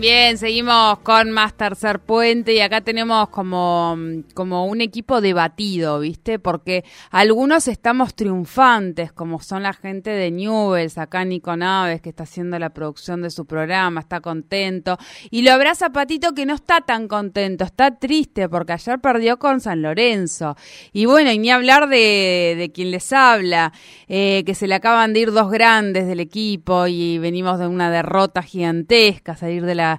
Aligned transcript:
Bien, 0.00 0.38
seguimos 0.38 1.00
con 1.00 1.30
más 1.30 1.52
tercer 1.52 2.00
puente 2.00 2.54
y 2.54 2.60
acá 2.60 2.80
tenemos 2.80 3.28
como, 3.28 3.98
como 4.32 4.64
un 4.64 4.80
equipo 4.80 5.20
debatido, 5.20 6.00
¿viste? 6.00 6.38
Porque 6.38 6.86
algunos 7.10 7.68
estamos 7.68 8.14
triunfantes, 8.14 9.12
como 9.12 9.42
son 9.42 9.62
la 9.62 9.74
gente 9.74 10.08
de 10.08 10.30
Newells, 10.30 10.96
acá 10.96 11.26
Nico 11.26 11.54
Naves, 11.54 12.00
que 12.00 12.08
está 12.08 12.22
haciendo 12.22 12.58
la 12.58 12.70
producción 12.70 13.20
de 13.20 13.28
su 13.28 13.44
programa, 13.44 14.00
está 14.00 14.22
contento. 14.22 14.96
Y 15.30 15.42
lo 15.42 15.52
habrá 15.52 15.74
Zapatito 15.74 16.32
que 16.32 16.46
no 16.46 16.54
está 16.54 16.80
tan 16.80 17.06
contento, 17.06 17.64
está 17.64 17.98
triste 17.98 18.48
porque 18.48 18.72
ayer 18.72 19.00
perdió 19.00 19.38
con 19.38 19.60
San 19.60 19.82
Lorenzo. 19.82 20.56
Y 20.94 21.04
bueno, 21.04 21.30
y 21.30 21.38
ni 21.38 21.50
hablar 21.50 21.90
de, 21.90 22.54
de 22.56 22.72
quien 22.72 22.90
les 22.90 23.12
habla, 23.12 23.74
eh, 24.08 24.44
que 24.46 24.54
se 24.54 24.66
le 24.66 24.76
acaban 24.76 25.12
de 25.12 25.20
ir 25.20 25.32
dos 25.32 25.50
grandes 25.50 26.06
del 26.06 26.20
equipo 26.20 26.86
y 26.86 27.18
venimos 27.18 27.58
de 27.58 27.66
una 27.66 27.90
derrota 27.90 28.42
gigantesca, 28.42 29.36
salir 29.36 29.66
de 29.66 29.74
la 29.74 29.89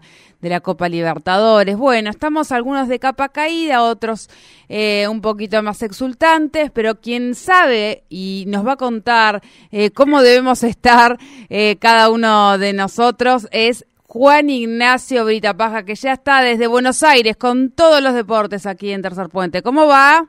de 0.42 0.50
la 0.50 0.60
Copa 0.62 0.90
Libertadores. 0.90 1.78
Bueno, 1.78 2.10
estamos 2.10 2.52
algunos 2.52 2.88
de 2.88 3.00
capa 3.00 3.30
caída, 3.30 3.84
otros 3.84 4.30
eh, 4.70 5.08
un 5.10 5.22
poquito 5.22 5.62
más 5.64 5.82
exultantes, 5.82 6.72
pero 6.72 7.00
quien 7.00 7.36
sabe 7.36 8.04
y 8.10 8.46
nos 8.48 8.66
va 8.66 8.74
a 8.74 8.78
contar 8.78 9.42
eh, 9.72 9.92
cómo 9.92 10.22
debemos 10.22 10.64
estar 10.64 11.18
eh, 11.50 11.78
cada 11.80 12.10
uno 12.10 12.58
de 12.58 12.74
nosotros 12.74 13.48
es 13.52 13.86
Juan 14.08 14.50
Ignacio 14.50 15.24
Britapaja, 15.26 15.84
que 15.84 15.96
ya 15.96 16.14
está 16.14 16.42
desde 16.42 16.68
Buenos 16.68 17.02
Aires 17.04 17.38
con 17.38 17.72
todos 17.72 18.02
los 18.02 18.14
deportes 18.14 18.66
aquí 18.66 18.92
en 18.92 19.02
Tercer 19.02 19.30
Puente. 19.30 19.62
¿Cómo 19.62 19.88
va? 19.88 20.28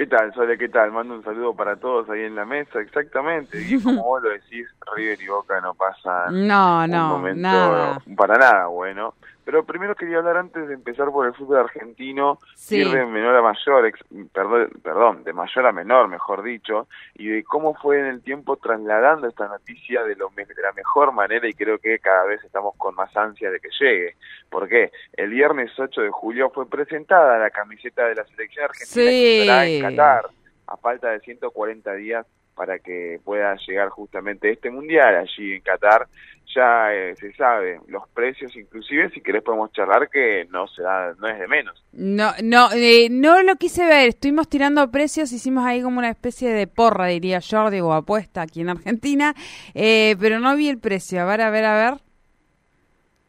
¿Qué 0.00 0.06
tal, 0.06 0.32
Sole? 0.32 0.56
¿Qué 0.56 0.70
tal? 0.70 0.92
Mando 0.92 1.12
un 1.12 1.22
saludo 1.22 1.52
para 1.52 1.76
todos 1.76 2.08
ahí 2.08 2.22
en 2.22 2.34
la 2.34 2.46
mesa, 2.46 2.80
exactamente. 2.80 3.60
Y 3.60 3.78
como 3.82 4.02
vos 4.02 4.22
lo 4.22 4.30
decís, 4.30 4.66
River 4.96 5.20
y 5.20 5.26
Boca 5.26 5.60
no 5.60 5.74
pasa 5.74 6.24
no, 6.30 6.86
no, 6.86 7.18
nada. 7.34 8.00
para 8.16 8.38
nada 8.38 8.66
bueno. 8.68 9.12
Pero 9.44 9.64
primero 9.64 9.94
quería 9.94 10.18
hablar 10.18 10.36
antes 10.36 10.68
de 10.68 10.74
empezar 10.74 11.10
por 11.10 11.26
el 11.26 11.34
fútbol 11.34 11.58
argentino, 11.58 12.38
ir 12.70 12.88
de 12.88 13.06
menor 13.06 13.36
a 13.36 13.42
mayor, 13.42 13.92
perdón, 14.32 14.70
perdón, 14.82 15.24
de 15.24 15.32
mayor 15.32 15.66
a 15.66 15.72
menor, 15.72 16.08
mejor 16.08 16.42
dicho, 16.42 16.88
y 17.14 17.28
de 17.28 17.42
cómo 17.44 17.74
fue 17.74 17.98
en 17.98 18.06
el 18.06 18.22
tiempo 18.22 18.56
trasladando 18.56 19.28
esta 19.28 19.48
noticia 19.48 20.04
de, 20.04 20.16
lo, 20.16 20.30
de 20.36 20.62
la 20.62 20.72
mejor 20.72 21.12
manera 21.12 21.48
y 21.48 21.54
creo 21.54 21.78
que 21.78 21.98
cada 21.98 22.24
vez 22.24 22.42
estamos 22.44 22.74
con 22.76 22.94
más 22.94 23.16
ansia 23.16 23.50
de 23.50 23.60
que 23.60 23.70
llegue. 23.80 24.16
¿Por 24.48 24.68
qué? 24.68 24.92
El 25.14 25.30
viernes 25.30 25.70
8 25.78 26.00
de 26.00 26.10
julio 26.10 26.50
fue 26.50 26.68
presentada 26.68 27.38
la 27.38 27.50
camiseta 27.50 28.06
de 28.06 28.14
la 28.14 28.24
selección 28.24 28.64
argentina 28.66 29.10
que 29.10 29.40
estará 29.40 29.66
en 29.66 29.82
Qatar 29.82 30.30
a 30.66 30.76
falta 30.76 31.10
de 31.10 31.20
140 31.20 31.92
días 31.94 32.26
para 32.60 32.78
que 32.78 33.18
pueda 33.24 33.56
llegar 33.66 33.88
justamente 33.88 34.50
este 34.50 34.70
mundial 34.70 35.16
allí 35.16 35.54
en 35.54 35.62
Qatar. 35.62 36.06
Ya 36.54 36.92
eh, 36.92 37.16
se 37.16 37.32
sabe 37.32 37.80
los 37.88 38.06
precios 38.10 38.54
inclusive 38.54 39.08
si 39.08 39.22
querés 39.22 39.42
podemos 39.42 39.72
charlar 39.72 40.10
que 40.10 40.46
no 40.50 40.66
será 40.66 41.14
no 41.14 41.26
es 41.26 41.38
de 41.38 41.48
menos. 41.48 41.82
No 41.94 42.32
no 42.42 42.70
eh, 42.74 43.08
no 43.10 43.42
lo 43.42 43.56
quise 43.56 43.86
ver. 43.86 44.08
Estuvimos 44.08 44.46
tirando 44.46 44.90
precios 44.90 45.32
hicimos 45.32 45.64
ahí 45.64 45.80
como 45.80 46.00
una 46.00 46.10
especie 46.10 46.52
de 46.52 46.66
porra 46.66 47.06
diría 47.06 47.40
Jordi 47.40 47.80
o 47.80 47.94
apuesta 47.94 48.42
aquí 48.42 48.60
en 48.60 48.68
Argentina 48.68 49.32
eh, 49.74 50.14
pero 50.20 50.38
no 50.38 50.54
vi 50.54 50.68
el 50.68 50.78
precio. 50.78 51.22
A 51.22 51.24
ver 51.24 51.40
a 51.40 51.48
ver 51.48 51.64
a 51.64 51.74
ver. 51.76 52.00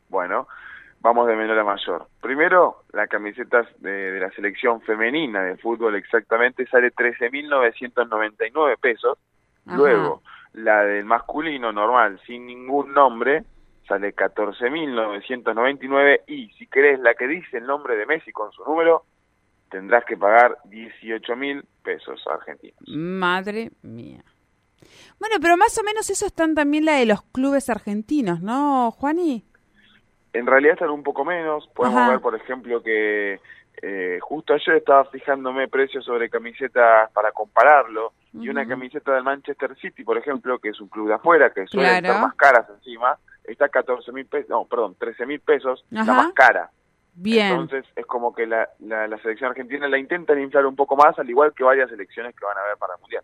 Bueno 0.09 0.45
vamos 1.00 1.25
de 1.28 1.38
menor 1.38 1.57
a 1.57 1.63
mayor. 1.63 2.07
Primero 2.22 2.84
la 2.91 3.07
camiseta 3.07 3.66
de, 3.79 4.11
de 4.11 4.19
la 4.19 4.29
selección 4.31 4.81
femenina 4.81 5.41
de 5.41 5.55
fútbol 5.55 5.95
exactamente 5.95 6.67
sale 6.67 6.91
13.999 6.91 8.78
pesos 8.78 9.17
luego 9.75 10.21
la 10.53 10.83
del 10.83 11.05
masculino 11.05 11.71
normal, 11.71 12.19
sin 12.25 12.45
ningún 12.45 12.93
nombre, 12.93 13.43
sale 13.87 14.15
14.999 14.15 16.21
y 16.27 16.49
si 16.53 16.67
querés 16.67 16.99
la 16.99 17.13
que 17.13 17.27
dice 17.27 17.57
el 17.57 17.65
nombre 17.65 17.95
de 17.95 18.05
Messi 18.05 18.31
con 18.31 18.51
su 18.51 18.63
número, 18.63 19.03
tendrás 19.69 20.05
que 20.05 20.17
pagar 20.17 20.57
18.000 20.65 21.63
pesos 21.83 22.21
argentinos. 22.27 22.79
Madre 22.87 23.71
mía. 23.81 24.23
Bueno, 25.19 25.35
pero 25.41 25.57
más 25.57 25.77
o 25.77 25.83
menos 25.83 26.09
eso 26.09 26.25
están 26.25 26.55
también 26.55 26.85
la 26.85 26.95
de 26.95 27.05
los 27.05 27.21
clubes 27.21 27.69
argentinos, 27.69 28.41
¿no, 28.41 28.91
Juani? 28.91 29.45
En 30.33 30.47
realidad 30.47 30.73
están 30.73 30.89
un 30.89 31.03
poco 31.03 31.23
menos. 31.23 31.67
Podemos 31.75 32.09
ver, 32.09 32.19
por 32.19 32.35
ejemplo, 32.35 32.81
que 32.81 33.39
eh, 33.81 34.19
justo 34.21 34.53
ayer 34.53 34.77
estaba 34.77 35.05
fijándome 35.05 35.67
precios 35.67 36.05
sobre 36.05 36.29
camisetas 36.29 37.11
para 37.11 37.31
compararlo 37.31 38.13
y 38.33 38.49
una 38.49 38.65
camiseta 38.65 39.13
del 39.13 39.23
Manchester 39.23 39.75
City, 39.79 40.03
por 40.03 40.17
ejemplo, 40.17 40.59
que 40.59 40.69
es 40.69 40.79
un 40.79 40.87
club 40.87 41.07
de 41.07 41.15
afuera, 41.15 41.51
que 41.51 41.67
suele 41.67 41.97
estar 41.97 42.21
más 42.21 42.35
caras 42.35 42.65
encima, 42.69 43.17
está 43.43 43.69
14 43.69 44.11
mil 44.11 44.25
pesos, 44.25 44.49
no, 44.49 44.65
perdón, 44.65 44.95
13 44.97 45.25
mil 45.25 45.39
pesos, 45.39 45.85
la 45.89 46.03
más 46.05 46.33
cara. 46.33 46.69
Bien. 47.13 47.47
Entonces 47.47 47.85
es 47.95 48.05
como 48.05 48.33
que 48.33 48.47
la, 48.47 48.69
la, 48.79 49.05
la, 49.07 49.17
selección 49.21 49.49
argentina 49.49 49.87
la 49.89 49.97
intentan 49.97 50.39
inflar 50.39 50.65
un 50.65 50.77
poco 50.77 50.95
más, 50.95 51.17
al 51.19 51.29
igual 51.29 51.53
que 51.53 51.63
varias 51.63 51.89
selecciones 51.89 52.33
que 52.35 52.45
van 52.45 52.57
a 52.57 52.67
ver 52.67 52.77
para 52.77 52.93
el 52.95 53.01
Mundial. 53.01 53.23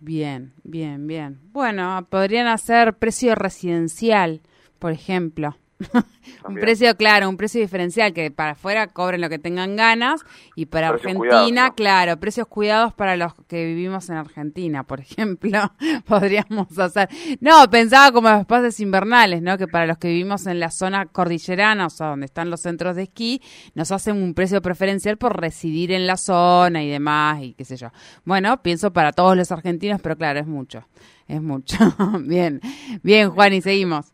Bien, 0.00 0.52
bien, 0.64 1.06
bien. 1.06 1.38
Bueno, 1.52 2.06
podrían 2.10 2.48
hacer 2.48 2.94
precio 2.94 3.34
residencial, 3.36 4.40
por 4.78 4.90
ejemplo. 4.90 5.54
un 6.48 6.54
precio 6.54 6.94
claro, 6.96 7.28
un 7.28 7.36
precio 7.36 7.60
diferencial 7.60 8.12
que 8.12 8.30
para 8.30 8.52
afuera 8.52 8.88
cobren 8.88 9.20
lo 9.20 9.28
que 9.28 9.38
tengan 9.38 9.76
ganas 9.76 10.20
y 10.54 10.66
para 10.66 10.88
Argentina, 10.88 11.72
claro, 11.74 12.18
precios 12.18 12.46
cuidados 12.46 12.92
para 12.94 13.16
los 13.16 13.34
que 13.48 13.64
vivimos 13.64 14.08
en 14.10 14.16
Argentina, 14.16 14.84
por 14.84 15.00
ejemplo, 15.00 15.72
podríamos 16.06 16.78
hacer. 16.78 17.08
No, 17.40 17.68
pensaba 17.70 18.12
como 18.12 18.28
los 18.28 18.40
espacios 18.40 18.80
invernales, 18.80 19.42
¿no? 19.42 19.56
Que 19.56 19.66
para 19.66 19.86
los 19.86 19.98
que 19.98 20.08
vivimos 20.08 20.46
en 20.46 20.60
la 20.60 20.70
zona 20.70 21.06
cordillerana, 21.06 21.86
o 21.86 21.90
sea, 21.90 22.08
donde 22.08 22.26
están 22.26 22.50
los 22.50 22.60
centros 22.60 22.96
de 22.96 23.04
esquí, 23.04 23.40
nos 23.74 23.90
hacen 23.92 24.22
un 24.22 24.34
precio 24.34 24.60
preferencial 24.60 25.16
por 25.16 25.40
residir 25.40 25.92
en 25.92 26.06
la 26.06 26.16
zona 26.16 26.82
y 26.82 26.90
demás 26.90 27.42
y 27.42 27.54
qué 27.54 27.64
sé 27.64 27.76
yo. 27.76 27.88
Bueno, 28.24 28.62
pienso 28.62 28.92
para 28.92 29.12
todos 29.12 29.36
los 29.36 29.50
argentinos, 29.52 30.00
pero 30.02 30.16
claro, 30.16 30.40
es 30.40 30.46
mucho. 30.46 30.86
Es 31.26 31.40
mucho. 31.40 31.76
bien. 32.20 32.60
Bien, 33.02 33.30
Juan, 33.30 33.52
y 33.54 33.62
seguimos. 33.62 34.12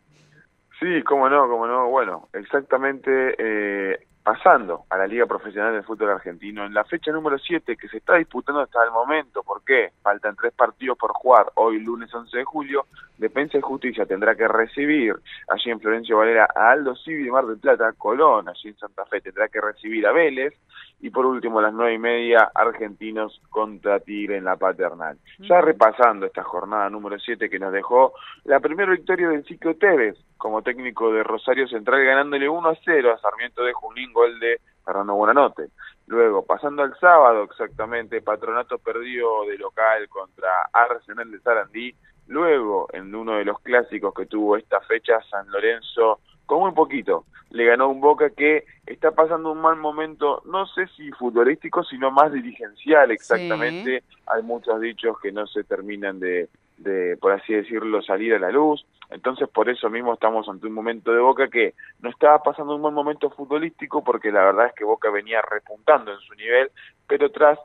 Sí, 0.80 1.02
cómo 1.04 1.28
no, 1.28 1.48
cómo 1.48 1.66
no. 1.66 1.88
Bueno, 1.88 2.28
exactamente 2.32 3.34
eh, 3.38 4.05
pasando 4.26 4.86
a 4.90 4.96
la 4.96 5.06
Liga 5.06 5.24
Profesional 5.26 5.72
de 5.72 5.84
Fútbol 5.84 6.10
Argentino, 6.10 6.66
en 6.66 6.74
la 6.74 6.82
fecha 6.82 7.12
número 7.12 7.38
7 7.38 7.76
que 7.76 7.86
se 7.86 7.98
está 7.98 8.16
disputando 8.16 8.60
hasta 8.60 8.82
el 8.82 8.90
momento, 8.90 9.44
¿por 9.44 9.62
qué? 9.62 9.92
Faltan 10.02 10.34
tres 10.34 10.52
partidos 10.52 10.98
por 10.98 11.12
jugar 11.12 11.52
hoy 11.54 11.78
lunes 11.78 12.12
11 12.12 12.38
de 12.38 12.44
julio, 12.44 12.86
Defensa 13.18 13.56
y 13.56 13.60
Justicia 13.60 14.04
tendrá 14.04 14.34
que 14.34 14.48
recibir 14.48 15.14
allí 15.48 15.70
en 15.70 15.78
Florencio 15.78 16.16
Valera 16.16 16.48
a 16.56 16.72
Aldo 16.72 16.96
Civi 16.96 17.22
de 17.22 17.30
Mar 17.30 17.46
del 17.46 17.58
Plata, 17.58 17.92
Colón, 17.92 18.48
allí 18.48 18.70
en 18.70 18.76
Santa 18.76 19.04
Fe 19.06 19.20
tendrá 19.20 19.46
que 19.46 19.60
recibir 19.60 20.04
a 20.08 20.10
Vélez, 20.10 20.54
y 21.00 21.10
por 21.10 21.26
último 21.26 21.58
a 21.58 21.62
las 21.62 21.74
nueve 21.74 21.94
y 21.94 21.98
media 21.98 22.50
Argentinos 22.54 23.40
contra 23.50 24.00
Tigre 24.00 24.38
en 24.38 24.44
la 24.44 24.56
Paternal. 24.56 25.18
Ya 25.40 25.60
repasando 25.60 26.26
esta 26.26 26.42
jornada 26.42 26.88
número 26.88 27.18
7 27.18 27.50
que 27.50 27.58
nos 27.58 27.72
dejó 27.72 28.14
la 28.44 28.60
primera 28.60 28.90
victoria 28.92 29.28
del 29.28 29.44
ciclo 29.44 29.74
Tevez 29.74 30.16
como 30.38 30.62
técnico 30.62 31.12
de 31.12 31.22
Rosario 31.22 31.68
Central 31.68 32.04
ganándole 32.04 32.48
1 32.48 32.68
a 32.68 32.76
0 32.84 33.12
a 33.12 33.18
Sarmiento 33.18 33.62
de 33.62 33.72
Junín 33.72 34.12
gol 34.16 34.40
de 34.40 34.60
Fernando 34.84 35.14
Buenanote. 35.14 35.68
Luego, 36.06 36.44
pasando 36.44 36.82
al 36.82 36.98
sábado 36.98 37.44
exactamente, 37.44 38.22
Patronato 38.22 38.78
perdió 38.78 39.44
de 39.44 39.58
local 39.58 40.08
contra 40.08 40.48
Arsenal 40.72 41.30
de 41.30 41.40
Sarandí. 41.40 41.94
Luego, 42.28 42.88
en 42.92 43.14
uno 43.14 43.36
de 43.36 43.44
los 43.44 43.60
clásicos 43.60 44.14
que 44.14 44.26
tuvo 44.26 44.56
esta 44.56 44.80
fecha, 44.80 45.20
San 45.30 45.50
Lorenzo, 45.50 46.20
con 46.46 46.60
muy 46.60 46.72
poquito, 46.72 47.26
le 47.50 47.64
ganó 47.64 47.88
un 47.88 48.00
Boca 48.00 48.30
que 48.30 48.64
está 48.86 49.10
pasando 49.10 49.52
un 49.52 49.60
mal 49.60 49.76
momento, 49.76 50.42
no 50.46 50.66
sé 50.66 50.86
si 50.96 51.10
futbolístico, 51.12 51.84
sino 51.84 52.10
más 52.10 52.32
dirigencial 52.32 53.10
exactamente. 53.10 54.02
Hay 54.26 54.42
muchos 54.42 54.80
dichos 54.80 55.18
que 55.20 55.30
no 55.30 55.46
se 55.46 55.64
terminan 55.64 56.18
de, 56.20 56.48
de, 56.78 57.16
por 57.16 57.32
así 57.32 57.54
decirlo, 57.54 58.02
salir 58.02 58.34
a 58.34 58.38
la 58.38 58.50
luz. 58.50 58.84
Entonces, 59.10 59.48
por 59.48 59.68
eso 59.68 59.88
mismo 59.88 60.14
estamos 60.14 60.48
ante 60.48 60.66
un 60.66 60.72
momento 60.72 61.12
de 61.12 61.20
Boca 61.20 61.48
que 61.48 61.74
no 62.00 62.10
estaba 62.10 62.42
pasando 62.42 62.74
un 62.74 62.82
buen 62.82 62.94
momento 62.94 63.30
futbolístico, 63.30 64.02
porque 64.02 64.32
la 64.32 64.44
verdad 64.44 64.66
es 64.66 64.74
que 64.74 64.84
Boca 64.84 65.10
venía 65.10 65.40
repuntando 65.42 66.12
en 66.12 66.20
su 66.20 66.34
nivel, 66.34 66.70
pero 67.06 67.30
tras 67.30 67.58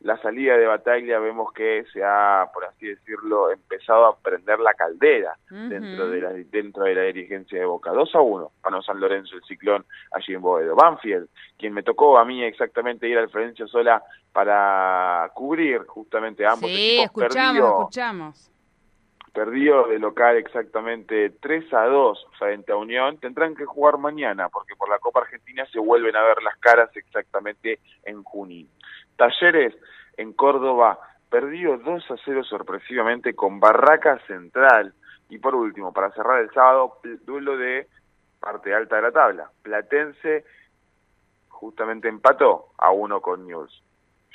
la 0.00 0.16
salida 0.22 0.56
de 0.56 0.66
Bataglia 0.66 1.18
vemos 1.18 1.52
que 1.52 1.84
se 1.92 2.02
ha, 2.02 2.48
por 2.54 2.64
así 2.64 2.86
decirlo, 2.86 3.50
empezado 3.50 4.06
a 4.06 4.16
prender 4.16 4.58
la 4.58 4.72
caldera 4.72 5.36
dentro 5.50 6.08
de 6.08 6.20
la 6.22 6.32
dentro 6.32 6.84
de 6.84 6.94
la 6.94 7.02
dirigencia 7.02 7.58
de 7.58 7.66
Boca. 7.66 7.92
2 7.92 8.14
a 8.14 8.20
1 8.20 8.52
ganó 8.64 8.82
San 8.82 8.98
Lorenzo 8.98 9.36
el 9.36 9.42
ciclón 9.42 9.84
allí 10.12 10.34
en 10.34 10.40
Boedo. 10.40 10.74
Banfield, 10.74 11.28
quien 11.58 11.74
me 11.74 11.82
tocó 11.82 12.18
a 12.18 12.24
mí 12.24 12.42
exactamente 12.42 13.08
ir 13.08 13.18
al 13.18 13.28
Florencio 13.28 13.68
Sola 13.68 14.02
para 14.32 15.30
cubrir 15.34 15.84
justamente 15.86 16.46
ambos 16.46 16.70
sí, 16.70 17.00
escuchamos, 17.02 17.80
escuchamos. 17.80 18.50
Perdió 19.34 19.86
de 19.86 19.98
local 19.98 20.38
exactamente 20.38 21.30
3 21.40 21.74
a 21.74 21.84
2 21.84 22.26
frente 22.38 22.72
a 22.72 22.76
Unión. 22.76 23.18
Tendrán 23.18 23.54
que 23.54 23.66
jugar 23.66 23.98
mañana 23.98 24.48
porque 24.48 24.74
por 24.76 24.88
la 24.88 24.98
Copa 24.98 25.20
Argentina 25.20 25.66
se 25.70 25.78
vuelven 25.78 26.16
a 26.16 26.22
ver 26.22 26.42
las 26.42 26.56
caras 26.56 26.90
exactamente 26.96 27.80
en 28.04 28.24
Junín. 28.24 28.68
Talleres 29.20 29.74
en 30.16 30.32
Córdoba 30.32 30.98
perdió 31.28 31.76
2 31.76 32.10
a 32.10 32.14
0 32.24 32.42
sorpresivamente 32.42 33.34
con 33.34 33.60
Barraca 33.60 34.18
Central. 34.26 34.94
Y 35.28 35.36
por 35.36 35.54
último, 35.54 35.92
para 35.92 36.10
cerrar 36.12 36.40
el 36.40 36.50
sábado, 36.52 36.98
duelo 37.26 37.58
de 37.58 37.86
parte 38.40 38.74
alta 38.74 38.96
de 38.96 39.02
la 39.02 39.12
tabla. 39.12 39.50
Platense 39.60 40.46
justamente 41.48 42.08
empató 42.08 42.68
a 42.78 42.92
uno 42.92 43.20
con 43.20 43.46
News. 43.46 43.82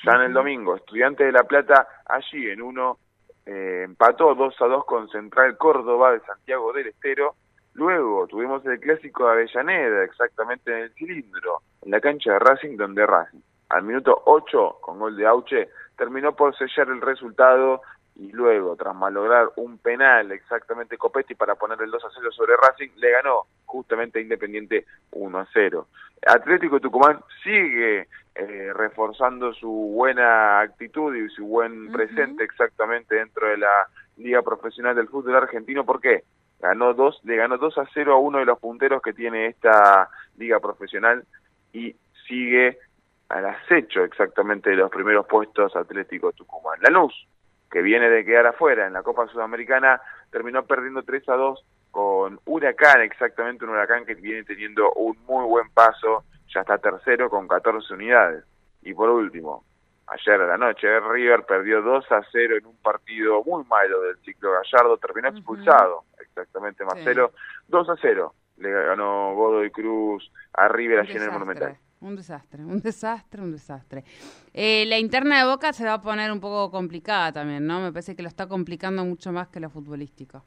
Ya 0.03 0.11
en 0.11 0.21
el 0.21 0.33
domingo, 0.33 0.75
Estudiante 0.75 1.23
de 1.23 1.31
La 1.31 1.45
Plata 1.45 1.87
allí 2.05 2.47
en 2.47 2.61
uno 2.61 2.99
eh, 3.43 3.81
empató 3.85 4.35
2 4.35 4.61
a 4.61 4.65
2 4.67 4.85
con 4.85 5.09
Central 5.09 5.57
Córdoba 5.57 6.11
de 6.11 6.19
Santiago 6.19 6.71
del 6.73 6.89
Estero. 6.89 7.33
Luego 7.73 8.27
tuvimos 8.27 8.63
el 8.67 8.79
clásico 8.79 9.25
de 9.25 9.31
Avellaneda, 9.31 10.03
exactamente 10.03 10.71
en 10.71 10.83
el 10.83 10.93
cilindro, 10.93 11.61
en 11.81 11.89
la 11.89 11.99
cancha 11.99 12.33
de 12.33 12.39
Racing, 12.39 12.77
donde 12.77 13.03
Racing 13.03 13.41
al 13.69 13.83
minuto 13.83 14.23
8 14.25 14.77
con 14.81 14.99
gol 14.99 15.15
de 15.15 15.25
Auche, 15.25 15.69
terminó 15.97 16.35
por 16.35 16.55
sellar 16.57 16.89
el 16.89 17.01
resultado 17.01 17.81
y 18.15 18.31
luego, 18.31 18.75
tras 18.77 18.95
malograr 18.95 19.49
un 19.57 19.77
penal 19.77 20.31
exactamente 20.31 20.97
Copetti 20.97 21.35
para 21.35 21.55
poner 21.55 21.81
el 21.81 21.91
2 21.91 22.05
a 22.05 22.09
0 22.15 22.31
sobre 22.31 22.55
Racing, 22.55 22.91
le 22.95 23.11
ganó 23.11 23.43
justamente 23.65 24.21
Independiente 24.21 24.85
1 25.11 25.37
a 25.37 25.47
0. 25.51 25.87
Atlético 26.25 26.79
Tucumán 26.79 27.19
sigue 27.43 28.07
eh, 28.35 28.71
reforzando 28.73 29.53
su 29.53 29.69
buena 29.69 30.61
actitud 30.61 31.13
y 31.13 31.29
su 31.29 31.45
buen 31.45 31.91
presente 31.91 32.43
exactamente 32.43 33.15
dentro 33.15 33.47
de 33.47 33.57
la 33.57 33.87
Liga 34.17 34.41
Profesional 34.41 34.95
del 34.95 35.09
Fútbol 35.09 35.35
Argentino. 35.35 35.85
¿Por 35.85 35.99
qué? 35.99 36.23
Ganó 36.61 36.93
dos, 36.93 37.19
le 37.25 37.35
ganó 37.35 37.57
2 37.57 37.77
a 37.79 37.85
0 37.93 38.13
a 38.13 38.17
uno 38.17 38.39
de 38.39 38.45
los 38.45 38.59
punteros 38.59 39.01
que 39.01 39.13
tiene 39.13 39.47
esta 39.47 40.09
Liga 40.37 40.59
Profesional 40.61 41.25
y 41.73 41.95
sigue 42.27 42.79
al 43.29 43.45
acecho 43.45 44.03
exactamente 44.03 44.69
de 44.69 44.75
los 44.75 44.91
primeros 44.91 45.25
puestos 45.27 45.75
Atlético 45.75 46.31
Tucumán. 46.31 46.79
La 46.81 46.89
Luz, 46.89 47.13
que 47.71 47.81
viene 47.81 48.09
de 48.09 48.23
quedar 48.23 48.47
afuera 48.47 48.87
en 48.87 48.93
la 48.93 49.03
Copa 49.03 49.27
Sudamericana, 49.27 50.01
terminó 50.31 50.63
perdiendo 50.65 51.03
3 51.03 51.29
a 51.29 51.35
2 51.35 51.65
con 51.91 52.39
Huracán, 52.45 53.01
exactamente 53.01 53.65
un 53.65 53.71
Huracán 53.71 54.05
que 54.05 54.15
viene 54.15 54.43
teniendo 54.43 54.91
un 54.93 55.17
muy 55.25 55.45
buen 55.45 55.69
paso, 55.69 56.25
ya 56.53 56.61
está 56.61 56.77
tercero 56.77 57.29
con 57.29 57.47
14 57.47 57.93
unidades. 57.93 58.43
Y 58.81 58.93
por 58.93 59.09
último, 59.09 59.63
ayer 60.07 60.41
a 60.41 60.47
la 60.47 60.57
noche, 60.57 60.87
River 60.99 61.43
perdió 61.45 61.81
2 61.81 62.11
a 62.11 62.21
0 62.31 62.57
en 62.57 62.65
un 62.65 62.77
partido 62.77 63.43
muy 63.43 63.63
malo 63.65 64.01
del 64.01 64.17
ciclo 64.17 64.51
Gallardo, 64.51 64.97
terminó 64.97 65.29
expulsado, 65.29 66.03
exactamente 66.19 66.85
Marcelo, 66.85 67.31
2 67.67 67.89
a 67.89 67.95
0 68.01 68.33
le 68.57 68.71
ganó 68.71 69.33
Godoy 69.35 69.69
Cruz 69.71 70.31
a 70.53 70.67
River 70.67 70.99
allí 70.99 71.13
en 71.13 71.23
el 71.23 71.31
Monumental. 71.31 71.77
Un 72.01 72.15
desastre, 72.15 72.63
un 72.63 72.79
desastre, 72.81 73.41
un 73.41 73.51
desastre. 73.51 74.03
Eh, 74.53 74.85
la 74.87 74.99
interna 74.99 75.39
de 75.39 75.49
Boca 75.49 75.73
se 75.73 75.85
va 75.85 75.93
a 75.93 76.01
poner 76.01 76.31
un 76.31 76.39
poco 76.39 76.69
complicada 76.69 77.31
también, 77.31 77.65
¿no? 77.65 77.79
Me 77.79 77.91
parece 77.91 78.15
que 78.15 78.21
lo 78.21 78.27
está 78.27 78.47
complicando 78.47 79.03
mucho 79.03 79.31
más 79.31 79.47
que 79.47 79.59
lo 79.59 79.69
futbolístico. 79.69 80.43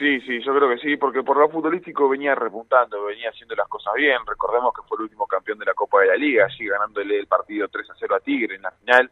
Sí, 0.00 0.18
sí, 0.22 0.40
yo 0.40 0.54
creo 0.54 0.66
que 0.70 0.78
sí, 0.78 0.96
porque 0.96 1.22
por 1.22 1.36
lo 1.36 1.50
futbolístico 1.50 2.08
venía 2.08 2.34
repuntando, 2.34 3.04
venía 3.04 3.28
haciendo 3.28 3.54
las 3.54 3.68
cosas 3.68 3.92
bien. 3.94 4.16
Recordemos 4.26 4.72
que 4.72 4.80
fue 4.88 4.96
el 4.96 5.02
último 5.02 5.26
campeón 5.26 5.58
de 5.58 5.66
la 5.66 5.74
Copa 5.74 6.00
de 6.00 6.06
la 6.06 6.16
Liga, 6.16 6.46
allí 6.46 6.66
ganándole 6.66 7.18
el 7.18 7.26
partido 7.26 7.68
3 7.68 7.90
a 7.90 7.94
0 7.98 8.14
a 8.14 8.20
Tigre 8.20 8.54
en 8.54 8.62
la 8.62 8.70
final. 8.70 9.10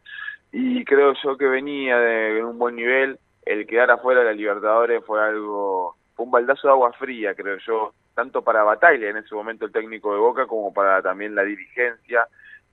Y 0.51 0.83
creo 0.87 1.13
yo 1.23 1.37
que 1.37 1.47
venía 1.47 1.99
de, 1.99 2.43
un 2.43 2.59
buen 2.59 2.77
nivel. 2.77 3.19
El 3.45 3.67
quedar 3.67 3.91
afuera 3.91 4.21
de 4.21 4.27
la 4.29 4.33
Libertadores 4.33 5.05
fue 5.05 5.23
algo, 5.23 5.97
fue 6.19 6.25
un 6.25 6.33
baldazo 6.33 6.67
de 6.67 6.73
agua 6.73 6.93
fría, 6.95 7.33
creo 7.37 7.59
yo, 7.65 7.95
tanto 8.13 8.43
para 8.43 8.65
Batalla 8.65 9.09
en 9.09 9.19
ese 9.19 9.37
momento 9.37 9.67
el 9.67 9.71
técnico 9.71 10.13
de 10.13 10.19
Boca 10.19 10.49
como 10.49 10.75
para 10.75 11.01
también 11.01 11.37
la 11.37 11.45
dirigencia. 11.45 12.27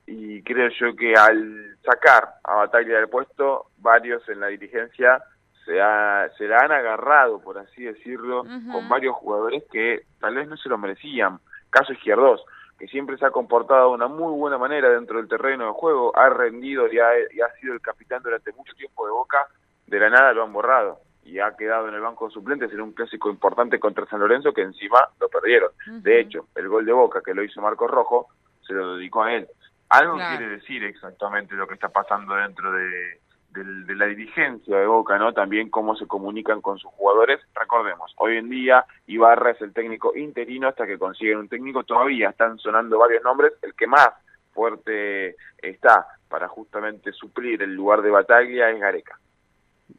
Y 0.08 0.42
creo 0.42 0.70
yo 0.70 0.96
que 0.96 1.14
al 1.14 1.78
sacar 1.86 2.28
a 2.44 2.56
Batalla 2.56 2.98
del 2.98 3.08
puesto 3.08 3.68
varios 3.78 4.28
en 4.30 4.40
la 4.40 4.48
dirigencia 4.48 5.22
se, 5.64 5.80
ha, 5.80 6.28
se 6.40 6.48
la 6.48 6.58
han 6.58 6.72
agarrado 6.72 7.40
por 7.40 7.60
así 7.60 7.84
decirlo 7.84 8.44
con 8.72 8.90
varios 8.90 9.16
jugadores 9.16 9.64
que 9.72 10.06
tal 10.20 10.34
vez 10.34 10.48
no 10.48 10.58
se 10.58 10.70
lo 10.70 10.80
merecían. 10.80 11.38
Caso 11.70 11.94
Izquierdos 11.94 12.44
que 12.80 12.88
siempre 12.88 13.16
se 13.18 13.28
ha 13.28 13.32
comportado 13.32 13.90
de 13.90 13.96
una 13.96 14.08
muy 14.08 14.34
buena 14.34 14.58
manera 14.58 14.90
dentro 14.90 15.18
del 15.18 15.30
terreno 15.30 15.68
de 15.68 15.72
juego 15.72 16.18
ha 16.18 16.30
rendido 16.30 16.92
y 16.92 16.98
ha, 16.98 17.12
y 17.32 17.42
ha 17.42 17.54
sido 17.60 17.76
el 17.76 17.82
capitán 17.82 18.24
durante 18.24 18.52
mucho 18.54 18.74
tiempo 18.74 19.06
de 19.06 19.12
Boca 19.12 19.48
de 19.86 20.00
la 20.00 20.10
nada 20.10 20.34
lo 20.34 20.44
han 20.44 20.52
borrado 20.52 21.00
y 21.26 21.40
ha 21.40 21.56
quedado 21.56 21.90
en 21.90 21.96
el 21.96 22.02
banco 22.02 22.28
de 22.28 22.34
suplentes 22.34 22.72
en 22.72 22.82
un 22.82 22.94
clásico 22.94 23.30
importante 23.30 23.80
contra 23.80 24.06
San 24.06 24.20
Lorenzo 24.20 24.54
que 24.54 24.62
encima 24.62 25.00
lo 25.20 25.28
perdieron. 25.28 25.72
De 26.02 26.20
hecho, 26.20 26.48
el 26.56 26.70
gol 26.70 26.86
de 26.86 26.94
Boca 26.94 27.22
que 27.26 27.34
lo 27.34 27.44
hizo 27.44 27.62
Marcos 27.62 27.90
Rojo 27.90 28.28
se 28.62 28.74
lo 28.74 28.96
dedicó 28.96 29.24
a 29.24 29.34
él. 29.34 29.48
Algo 29.90 30.18
quiere 30.18 30.48
decir 30.50 30.84
exactamente 30.84 31.56
lo 31.56 31.68
que 31.68 31.74
está 31.74 31.90
pasando 31.90 32.36
dentro 32.36 32.72
de, 32.72 33.20
de, 33.52 33.96
la 33.96 34.06
dirigencia 34.06 34.78
de 34.78 34.86
Boca, 34.86 35.18
¿no? 35.18 35.34
También 35.34 35.70
cómo 35.70 35.96
se 35.96 36.08
comunican 36.08 36.62
con 36.62 36.78
sus 36.78 36.92
jugadores. 36.92 37.40
Recordemos, 37.54 38.14
hoy 38.18 38.38
en 38.38 38.50
día 38.50 38.86
Ibarra 39.08 39.52
es 39.52 39.62
el 39.62 39.74
técnico 39.74 40.16
interino 40.16 40.68
hasta 40.68 40.86
que 40.86 40.98
consiguen 40.98 41.38
un 41.38 41.50
técnico. 41.50 41.84
Todavía 41.84 42.30
están 42.30 42.58
sonando 42.60 43.00
varios 43.00 43.24
nombres. 43.24 43.54
El 43.62 43.74
que 43.74 43.88
más 43.88 44.10
fuerte 44.54 45.36
está 45.58 46.08
para 46.30 46.48
justamente 46.48 47.12
suplir 47.14 47.62
el 47.62 47.76
lugar 47.76 48.02
de 48.02 48.12
Bataglia 48.12 48.70
es 48.70 48.80
Gareca. 48.80 49.20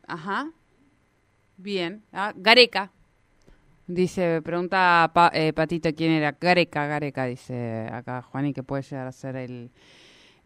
Ajá. 0.06 0.46
Bien. 1.56 2.02
Ah, 2.12 2.32
Gareca. 2.36 2.90
Dice, 3.86 4.42
pregunta 4.42 5.10
eh, 5.32 5.52
Patito 5.52 5.88
quién 5.96 6.12
era. 6.12 6.32
Gareca, 6.32 6.86
Gareca, 6.86 7.24
dice 7.24 7.88
acá 7.92 8.22
Juan, 8.22 8.46
y 8.46 8.52
que 8.52 8.62
puede 8.62 8.82
llegar 8.82 9.06
a 9.06 9.12
ser 9.12 9.36
el... 9.36 9.70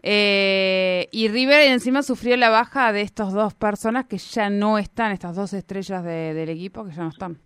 Eh, 0.02 1.08
y 1.12 1.28
River 1.28 1.70
encima 1.70 2.02
sufrió 2.02 2.36
la 2.36 2.48
baja 2.48 2.92
de 2.92 3.02
estas 3.02 3.34
dos 3.34 3.54
personas 3.54 4.06
que 4.06 4.16
ya 4.16 4.48
no 4.48 4.78
están, 4.78 5.12
estas 5.12 5.36
dos 5.36 5.52
estrellas 5.52 6.02
del 6.02 6.48
equipo 6.48 6.84
que 6.84 6.92
ya 6.92 7.02
no 7.02 7.08
están. 7.10 7.38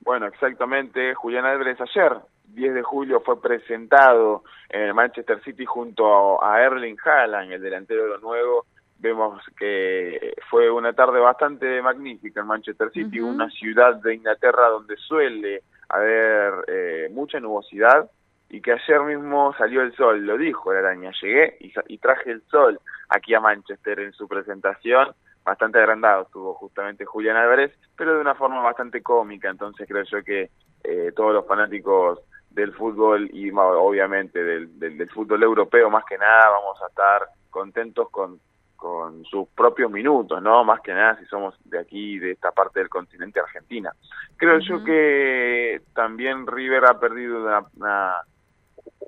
Bueno, 0.00 0.26
exactamente. 0.26 1.14
Julián 1.14 1.46
Álvarez 1.46 1.78
ayer, 1.80 2.18
10 2.48 2.74
de 2.74 2.82
julio, 2.82 3.20
fue 3.20 3.40
presentado 3.40 4.44
en 4.68 4.82
el 4.82 4.94
Manchester 4.94 5.42
City 5.42 5.64
junto 5.64 6.42
a 6.42 6.60
Erling 6.62 6.96
Haaland, 7.02 7.52
el 7.52 7.62
delantero 7.62 8.04
de 8.04 8.08
lo 8.10 8.18
nuevo, 8.18 8.66
vemos 9.04 9.42
que 9.58 10.34
fue 10.48 10.70
una 10.70 10.94
tarde 10.94 11.20
bastante 11.20 11.82
magnífica 11.82 12.40
en 12.40 12.46
Manchester 12.46 12.90
City, 12.90 13.20
una 13.20 13.50
ciudad 13.50 13.96
de 13.96 14.14
Inglaterra 14.14 14.68
donde 14.68 14.96
suele 14.96 15.62
haber 15.90 16.64
eh, 16.68 17.08
mucha 17.12 17.38
nubosidad 17.38 18.10
y 18.48 18.62
que 18.62 18.72
ayer 18.72 19.02
mismo 19.02 19.54
salió 19.58 19.82
el 19.82 19.94
sol, 19.94 20.24
lo 20.24 20.38
dijo 20.38 20.72
la 20.72 20.78
araña, 20.78 21.12
llegué 21.20 21.58
y, 21.60 21.98
traje 21.98 22.30
el 22.30 22.42
sol 22.50 22.80
aquí 23.10 23.34
a 23.34 23.40
Manchester 23.40 24.00
en 24.00 24.14
su 24.14 24.26
presentación, 24.26 25.08
bastante 25.44 25.78
agrandado 25.78 26.22
estuvo 26.22 26.54
justamente 26.54 27.04
Julián 27.04 27.36
Álvarez, 27.36 27.72
pero 27.96 28.14
de 28.14 28.20
una 28.22 28.34
forma 28.34 28.62
bastante 28.62 29.02
cómica, 29.02 29.50
entonces 29.50 29.86
creo 29.86 30.04
yo 30.04 30.22
que 30.22 30.48
eh, 30.82 31.12
todos 31.14 31.34
los 31.34 31.46
fanáticos 31.46 32.20
del 32.50 32.72
fútbol 32.72 33.28
y 33.34 33.50
obviamente 33.50 34.42
del, 34.42 34.78
del 34.78 35.10
fútbol 35.10 35.42
europeo 35.42 35.90
más 35.90 36.04
que 36.06 36.16
nada 36.16 36.48
vamos 36.48 36.80
a 36.82 36.86
estar 36.86 37.28
contentos 37.50 38.08
con 38.10 38.40
con 38.84 39.24
sus 39.24 39.48
propios 39.48 39.90
minutos, 39.90 40.42
¿no? 40.42 40.62
Más 40.62 40.82
que 40.82 40.92
nada 40.92 41.16
si 41.18 41.24
somos 41.24 41.54
de 41.64 41.78
aquí, 41.78 42.18
de 42.18 42.32
esta 42.32 42.52
parte 42.52 42.80
del 42.80 42.90
continente 42.90 43.40
Argentina. 43.40 43.90
Creo 44.36 44.58
yo 44.58 44.84
que 44.84 45.80
también 45.94 46.46
River 46.46 46.84
ha 46.84 47.00
perdido 47.00 47.40
una, 47.40 48.20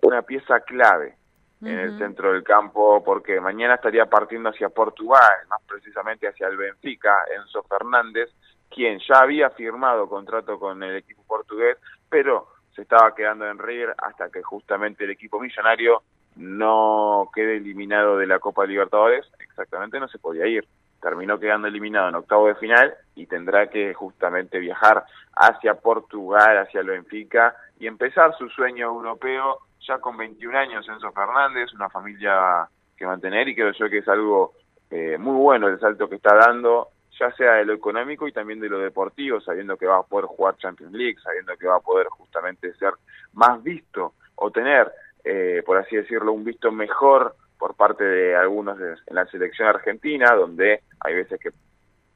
una, 0.00 0.22
pieza 0.22 0.60
clave 0.60 1.16
en 1.60 1.78
el 1.78 1.98
centro 1.98 2.32
del 2.32 2.42
campo, 2.42 3.04
porque 3.04 3.38
mañana 3.38 3.74
estaría 3.74 4.06
partiendo 4.06 4.48
hacia 4.48 4.70
Portugal, 4.70 5.46
más 5.50 5.60
precisamente 5.68 6.26
hacia 6.26 6.48
el 6.48 6.56
Benfica, 6.56 7.14
Enzo 7.36 7.62
Fernández, 7.64 8.30
quien 8.70 8.98
ya 9.06 9.18
había 9.18 9.50
firmado 9.50 10.08
contrato 10.08 10.58
con 10.58 10.82
el 10.82 10.96
equipo 10.96 11.22
portugués, 11.28 11.76
pero 12.08 12.48
se 12.74 12.80
estaba 12.80 13.14
quedando 13.14 13.46
en 13.46 13.58
River 13.58 13.94
hasta 13.98 14.30
que 14.30 14.42
justamente 14.42 15.04
el 15.04 15.10
equipo 15.10 15.38
millonario 15.38 16.02
no 16.36 17.30
quede 17.34 17.56
eliminado 17.56 18.16
de 18.16 18.26
la 18.26 18.38
Copa 18.38 18.64
Libertadores, 18.66 19.26
exactamente 19.56 19.98
no 19.98 20.08
se 20.08 20.18
podía 20.18 20.46
ir. 20.46 20.66
Terminó 21.00 21.38
quedando 21.38 21.68
eliminado 21.68 22.08
en 22.08 22.14
octavo 22.16 22.48
de 22.48 22.56
final 22.56 22.94
y 23.14 23.26
tendrá 23.26 23.68
que 23.68 23.94
justamente 23.94 24.58
viajar 24.58 25.04
hacia 25.34 25.74
Portugal, 25.74 26.58
hacia 26.58 26.80
el 26.80 26.88
Benfica 26.88 27.56
y 27.78 27.86
empezar 27.86 28.36
su 28.36 28.48
sueño 28.50 28.86
europeo 28.86 29.60
ya 29.86 29.98
con 29.98 30.16
21 30.16 30.58
años. 30.58 30.88
Enzo 30.88 31.10
Fernández, 31.12 31.72
una 31.74 31.88
familia 31.88 32.68
que 32.96 33.06
mantener 33.06 33.48
y 33.48 33.54
creo 33.54 33.72
yo 33.72 33.88
que 33.88 33.98
es 33.98 34.08
algo 34.08 34.52
eh, 34.90 35.16
muy 35.18 35.36
bueno 35.36 35.68
el 35.68 35.80
salto 35.80 36.08
que 36.08 36.16
está 36.16 36.34
dando, 36.34 36.88
ya 37.18 37.30
sea 37.32 37.54
de 37.54 37.64
lo 37.64 37.74
económico 37.74 38.28
y 38.28 38.32
también 38.32 38.60
de 38.60 38.68
lo 38.68 38.78
deportivo, 38.78 39.40
sabiendo 39.40 39.76
que 39.76 39.86
va 39.86 39.98
a 39.98 40.02
poder 40.02 40.26
jugar 40.26 40.56
Champions 40.56 40.92
League, 40.92 41.16
sabiendo 41.22 41.56
que 41.56 41.66
va 41.66 41.76
a 41.76 41.80
poder 41.80 42.06
justamente 42.08 42.74
ser 42.74 42.92
más 43.32 43.62
visto 43.62 44.14
o 44.34 44.50
tener, 44.50 44.90
eh, 45.24 45.62
por 45.64 45.78
así 45.78 45.96
decirlo, 45.96 46.32
un 46.32 46.44
visto 46.44 46.70
mejor 46.72 47.34
por 47.58 47.74
parte 47.74 48.04
de 48.04 48.36
algunos 48.36 48.78
en 48.80 49.14
la 49.14 49.26
selección 49.26 49.68
argentina, 49.68 50.34
donde 50.34 50.82
hay 51.00 51.14
veces 51.14 51.40
que 51.40 51.50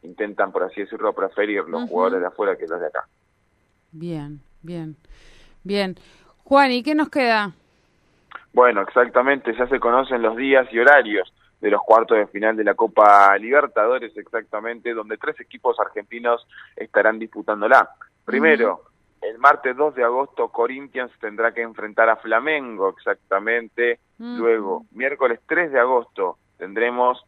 intentan, 0.03 0.53
por 0.53 0.63
así 0.63 0.81
decirlo, 0.81 1.13
preferir 1.13 1.65
los 1.65 1.89
jugadores 1.89 2.21
de 2.21 2.27
afuera 2.27 2.57
que 2.57 2.67
los 2.67 2.81
de 2.81 2.87
acá. 2.87 3.07
Bien, 3.93 4.41
bien, 4.63 4.97
bien. 5.63 5.97
Juan, 6.45 6.71
¿y 6.73 6.83
qué 6.83 6.95
nos 6.95 7.11
queda? 7.11 7.53
Bueno, 8.53 8.83
exactamente, 8.83 9.55
ya 9.57 9.69
se 9.69 9.79
conocen 9.79 10.23
los 10.23 10.37
días 10.37 10.67
y 10.73 10.79
horarios 10.79 11.33
de 11.61 11.71
los 11.71 11.83
cuartos 11.83 12.19
de 12.19 12.27
final 12.27 12.57
de 12.57 12.65
la 12.65 12.75
Copa 12.75 13.37
Libertadores, 13.39 14.17
exactamente, 14.17 14.95
donde 14.95 15.19
tres 15.19 15.39
equipos 15.41 15.79
argentinos 15.79 16.47
estarán 16.75 17.19
disputándola. 17.19 17.91
Primero, 18.25 18.83
el 19.21 19.39
martes 19.39 19.77
2 19.77 19.95
de 19.95 20.05
agosto, 20.05 20.49
Corinthians 20.49 21.13
tendrá 21.21 21.53
que 21.53 21.61
enfrentar 21.63 22.09
a 22.09 22.17
Flamengo, 22.17 22.89
exactamente. 22.89 24.01
Luego, 24.21 24.85
miércoles 24.93 25.41
3 25.47 25.73
de 25.73 25.81
agosto, 25.81 26.37
tendremos 26.59 27.25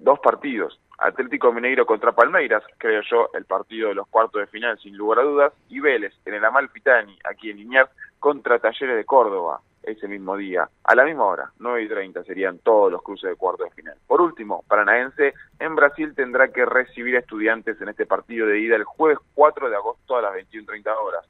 dos 0.00 0.20
partidos. 0.20 0.78
Atlético 0.98 1.52
Mineiro 1.52 1.86
contra 1.86 2.12
Palmeiras, 2.12 2.62
creo 2.76 3.00
yo, 3.10 3.30
el 3.32 3.46
partido 3.46 3.88
de 3.88 3.94
los 3.94 4.06
cuartos 4.08 4.40
de 4.40 4.46
final, 4.46 4.78
sin 4.78 4.94
lugar 4.94 5.20
a 5.20 5.22
dudas. 5.22 5.52
Y 5.70 5.80
Vélez, 5.80 6.12
en 6.26 6.34
el 6.34 6.44
Amalfitani, 6.44 7.18
aquí 7.24 7.50
en 7.50 7.56
Liniers, 7.56 7.90
contra 8.20 8.58
Talleres 8.58 8.96
de 8.96 9.04
Córdoba 9.06 9.60
ese 9.82 10.06
mismo 10.06 10.36
día, 10.36 10.68
a 10.82 10.94
la 10.94 11.04
misma 11.04 11.24
hora, 11.24 11.52
9 11.58 11.82
y 11.82 11.88
30 11.88 12.24
serían 12.24 12.58
todos 12.58 12.92
los 12.92 13.02
cruces 13.02 13.30
de 13.30 13.36
cuarto 13.36 13.64
de 13.64 13.70
final. 13.70 13.96
Por 14.06 14.20
último, 14.20 14.64
Paranaense 14.68 15.34
en 15.58 15.74
Brasil 15.74 16.14
tendrá 16.14 16.48
que 16.48 16.64
recibir 16.64 17.16
estudiantes 17.16 17.80
en 17.80 17.88
este 17.88 18.06
partido 18.06 18.46
de 18.46 18.60
ida 18.60 18.76
el 18.76 18.84
jueves 18.84 19.18
4 19.34 19.70
de 19.70 19.76
agosto 19.76 20.16
a 20.16 20.22
las 20.22 20.34
21.30 20.34 20.94
horas. 20.96 21.26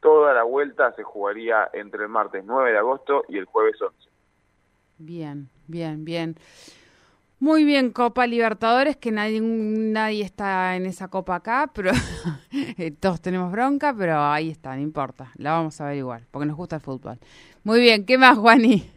Toda 0.00 0.34
la 0.34 0.42
vuelta 0.44 0.92
se 0.92 1.02
jugaría 1.02 1.68
entre 1.72 2.02
el 2.02 2.08
martes 2.08 2.44
9 2.44 2.72
de 2.72 2.78
agosto 2.78 3.24
y 3.28 3.38
el 3.38 3.44
jueves 3.44 3.80
11. 3.80 4.15
Bien, 4.98 5.48
bien, 5.66 6.04
bien. 6.04 6.36
Muy 7.38 7.64
bien, 7.64 7.92
Copa 7.92 8.26
Libertadores, 8.26 8.96
que 8.96 9.12
nadie, 9.12 9.42
nadie 9.42 10.24
está 10.24 10.74
en 10.74 10.86
esa 10.86 11.08
copa 11.08 11.34
acá, 11.34 11.70
pero 11.74 11.90
eh, 12.78 12.92
todos 12.92 13.20
tenemos 13.20 13.52
bronca, 13.52 13.94
pero 13.96 14.18
ahí 14.22 14.50
está, 14.50 14.74
no 14.74 14.80
importa, 14.80 15.32
la 15.36 15.52
vamos 15.52 15.78
a 15.82 15.86
ver 15.86 15.96
igual, 15.96 16.26
porque 16.30 16.46
nos 16.46 16.56
gusta 16.56 16.76
el 16.76 16.82
fútbol. 16.82 17.18
Muy 17.62 17.80
bien, 17.80 18.06
¿qué 18.06 18.16
más, 18.16 18.38
Juani? 18.38 18.90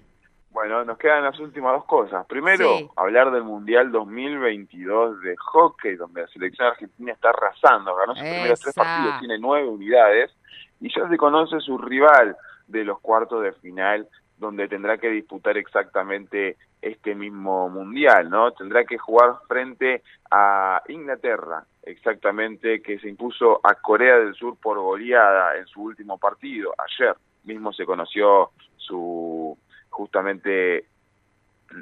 Bueno, 0.51 0.85
nos 0.85 0.97
quedan 0.97 1.23
las 1.23 1.37
últimas 1.39 1.73
dos 1.73 1.85
cosas. 1.85 2.25
Primero, 2.27 2.91
hablar 2.95 3.31
del 3.31 3.43
Mundial 3.43 3.91
2022 3.91 5.21
de 5.21 5.35
hockey, 5.37 5.95
donde 5.95 6.21
la 6.21 6.27
selección 6.29 6.69
argentina 6.69 7.11
está 7.11 7.29
arrasando, 7.29 7.93
ganó 7.95 8.15
sus 8.15 8.23
primeros 8.23 8.59
tres 8.59 8.73
partidos, 8.73 9.19
tiene 9.19 9.37
nueve 9.37 9.67
unidades, 9.67 10.31
y 10.79 10.89
ya 10.93 11.09
se 11.09 11.17
conoce 11.17 11.59
su 11.59 11.77
rival 11.77 12.37
de 12.67 12.85
los 12.85 12.99
cuartos 12.99 13.43
de 13.43 13.51
final 13.53 14.07
donde 14.39 14.67
tendrá 14.67 14.97
que 14.97 15.09
disputar 15.09 15.57
exactamente 15.57 16.57
este 16.81 17.13
mismo 17.13 17.69
mundial, 17.69 18.29
¿no? 18.29 18.51
Tendrá 18.53 18.85
que 18.85 18.97
jugar 18.97 19.35
frente 19.47 20.01
a 20.31 20.81
Inglaterra, 20.87 21.65
exactamente, 21.83 22.81
que 22.81 22.99
se 22.99 23.09
impuso 23.09 23.59
a 23.63 23.75
Corea 23.75 24.17
del 24.17 24.33
Sur 24.33 24.57
por 24.57 24.79
goleada 24.79 25.57
en 25.57 25.67
su 25.67 25.81
último 25.81 26.17
partido. 26.17 26.73
Ayer 26.77 27.15
mismo 27.43 27.73
se 27.73 27.85
conoció 27.85 28.51
su 28.77 29.57
justamente 29.89 30.85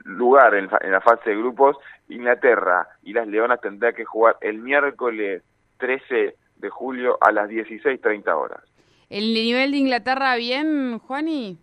lugar 0.05 0.55
en, 0.55 0.69
la 0.91 1.01
fase 1.01 1.29
de 1.29 1.37
grupos. 1.37 1.77
Inglaterra 2.09 2.87
y 3.03 3.13
las 3.13 3.27
Leonas 3.27 3.61
tendrá 3.61 3.93
que 3.93 4.03
jugar 4.05 4.37
el 4.41 4.57
miércoles 4.57 5.43
13 5.77 6.35
de 6.55 6.69
julio 6.69 7.17
a 7.21 7.31
las 7.31 7.49
16.30 7.49 8.27
horas. 8.35 8.63
¿El 9.09 9.33
nivel 9.33 9.71
de 9.71 9.77
Inglaterra 9.77 10.35
bien, 10.35 10.99
Juani? 10.99 11.59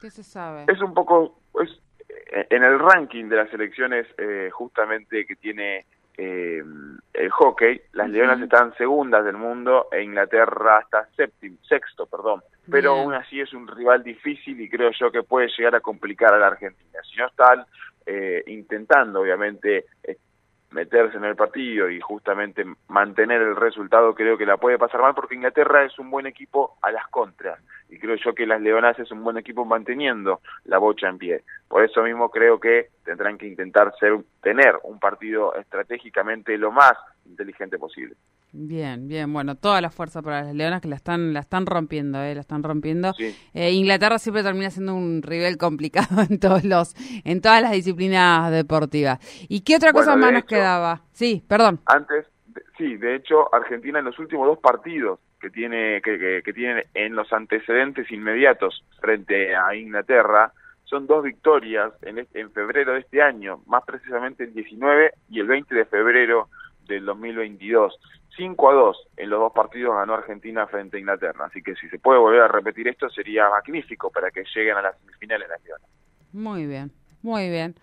¿Qué 0.00 0.10
se 0.10 0.22
sabe? 0.22 0.64
Es 0.68 0.80
un 0.82 0.94
poco, 0.94 1.38
es, 1.62 1.70
eh, 2.08 2.46
en 2.50 2.62
el 2.62 2.78
ranking 2.78 3.28
de 3.28 3.36
las 3.36 3.50
selecciones 3.50 4.06
eh, 4.18 4.50
justamente 4.52 5.24
que 5.26 5.36
tiene 5.36 5.86
eh, 6.18 6.62
el 7.12 7.30
hockey, 7.30 7.80
las 7.92 8.08
Leonas 8.08 8.40
están 8.40 8.74
segundas 8.76 9.24
del 9.24 9.36
mundo 9.36 9.88
e 9.92 10.02
Inglaterra 10.02 10.80
está 10.80 11.08
séptimo, 11.16 11.58
sexto, 11.68 12.06
perdón. 12.06 12.42
Pero 12.70 12.92
aún 12.92 13.14
así 13.14 13.40
es 13.40 13.52
un 13.52 13.68
rival 13.68 14.02
difícil 14.02 14.60
y 14.60 14.68
creo 14.68 14.90
yo 14.98 15.12
que 15.12 15.22
puede 15.22 15.48
llegar 15.56 15.74
a 15.76 15.80
complicar 15.80 16.34
a 16.34 16.38
la 16.38 16.48
Argentina. 16.48 16.98
Si 17.08 17.16
no 17.16 17.26
están 17.26 17.64
intentando, 18.46 19.20
obviamente, 19.20 19.86
meterse 20.70 21.16
en 21.16 21.24
el 21.24 21.36
partido 21.36 21.88
y 21.88 22.00
justamente 22.00 22.64
mantener 22.88 23.40
el 23.40 23.56
resultado 23.56 24.14
creo 24.14 24.36
que 24.36 24.46
la 24.46 24.56
puede 24.56 24.78
pasar 24.78 25.00
mal 25.00 25.14
porque 25.14 25.34
Inglaterra 25.34 25.84
es 25.84 25.98
un 25.98 26.10
buen 26.10 26.26
equipo 26.26 26.76
a 26.82 26.90
las 26.90 27.06
contras 27.08 27.58
y 27.88 27.98
creo 27.98 28.16
yo 28.16 28.34
que 28.34 28.46
las 28.46 28.60
Leonas 28.60 28.98
es 28.98 29.10
un 29.10 29.22
buen 29.22 29.36
equipo 29.36 29.64
manteniendo 29.64 30.40
la 30.64 30.78
bocha 30.78 31.08
en 31.08 31.18
pie. 31.18 31.42
Por 31.68 31.84
eso 31.84 32.02
mismo 32.02 32.30
creo 32.30 32.58
que 32.58 32.88
tendrán 33.04 33.38
que 33.38 33.46
intentar 33.46 33.92
ser, 33.98 34.18
tener 34.42 34.74
un 34.82 34.98
partido 34.98 35.54
estratégicamente 35.54 36.58
lo 36.58 36.72
más 36.72 36.94
inteligente 37.26 37.78
posible. 37.78 38.16
Bien, 38.52 39.06
bien, 39.06 39.32
bueno, 39.32 39.54
toda 39.56 39.80
la 39.80 39.90
fuerza 39.90 40.22
para 40.22 40.42
las 40.42 40.54
Leonas 40.54 40.80
que 40.80 40.88
la 40.88 40.96
están, 40.96 41.32
la 41.32 41.40
están 41.40 41.66
rompiendo, 41.66 42.22
eh, 42.22 42.34
la 42.34 42.40
están 42.40 42.62
rompiendo. 42.62 43.12
Eh, 43.18 43.72
Inglaterra 43.72 44.18
siempre 44.18 44.42
termina 44.42 44.70
siendo 44.70 44.94
un 44.94 45.22
rival 45.22 45.56
complicado 45.58 46.22
en 46.30 46.40
todos 46.40 46.64
los, 46.64 46.94
en 47.24 47.40
todas 47.40 47.60
las 47.60 47.72
disciplinas 47.72 48.50
deportivas. 48.50 49.18
¿Y 49.48 49.60
qué 49.60 49.76
otra 49.76 49.92
cosa 49.92 50.16
más 50.16 50.32
nos 50.32 50.44
quedaba? 50.44 51.02
Sí, 51.12 51.44
perdón. 51.46 51.80
Antes, 51.86 52.26
sí, 52.78 52.96
de 52.96 53.16
hecho, 53.16 53.54
Argentina 53.54 53.98
en 53.98 54.06
los 54.06 54.18
últimos 54.18 54.46
dos 54.46 54.58
partidos 54.58 55.20
que 55.40 55.50
tiene, 55.50 56.00
que, 56.02 56.42
que, 56.44 56.52
tiene 56.52 56.84
en 56.94 57.14
los 57.14 57.32
antecedentes 57.32 58.10
inmediatos 58.10 58.84
frente 59.00 59.54
a 59.54 59.74
Inglaterra, 59.74 60.52
son 60.84 61.06
dos 61.06 61.24
victorias 61.24 61.92
en, 62.02 62.26
en 62.32 62.52
febrero 62.52 62.94
de 62.94 63.00
este 63.00 63.20
año, 63.22 63.60
más 63.66 63.84
precisamente 63.84 64.44
el 64.44 64.54
19 64.54 65.12
y 65.30 65.40
el 65.40 65.46
20 65.46 65.74
de 65.74 65.84
febrero 65.84 66.48
del 66.86 67.04
2022. 67.04 67.98
5 68.36 68.70
a 68.70 68.74
2 68.74 69.08
en 69.16 69.30
los 69.30 69.40
dos 69.40 69.52
partidos 69.52 69.94
ganó 69.94 70.14
Argentina 70.14 70.66
frente 70.66 70.96
a 70.96 71.00
Inglaterra. 71.00 71.46
Así 71.46 71.62
que 71.62 71.74
si 71.74 71.88
se 71.88 71.98
puede 71.98 72.18
volver 72.18 72.42
a 72.42 72.48
repetir 72.48 72.86
esto 72.88 73.08
sería 73.08 73.48
magnífico 73.48 74.10
para 74.10 74.30
que 74.30 74.44
lleguen 74.54 74.76
a 74.76 74.82
las 74.82 74.98
semifinales 74.98 75.48
nacionales. 75.48 75.88
Muy 76.32 76.66
bien, 76.66 76.92
muy 77.22 77.48
bien. 77.48 77.74